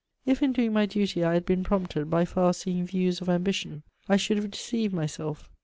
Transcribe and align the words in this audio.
If, 0.25 0.41
in 0.41 0.51
doing 0.53 0.73
my 0.73 0.87
duty, 0.87 1.23
I 1.23 1.35
had 1.35 1.45
been 1.45 1.63
prompted 1.63 2.09
by 2.09 2.25
far 2.25 2.55
seeing 2.55 2.87
views 2.87 3.21
of 3.21 3.29
ambition, 3.29 3.83
I 4.09 4.17
should 4.17 4.37
have 4.37 4.49
deceived 4.49 4.95
myself. 4.95 5.47